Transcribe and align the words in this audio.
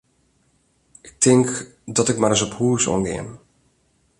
Ik 1.01 1.15
tink 1.23 1.47
dat 1.95 2.09
ik 2.11 2.17
mar 2.19 2.29
ris 2.33 2.45
op 2.47 2.57
hús 2.57 2.83
oan 2.91 3.05
gean. 3.07 3.29